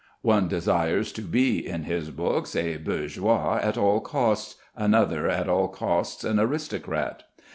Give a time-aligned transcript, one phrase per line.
[0.23, 5.67] One desires to be in his books a bourgeois at all costs, another at all
[5.67, 7.21] costs an aristocrat.